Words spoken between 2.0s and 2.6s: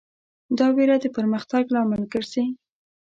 ګرځي.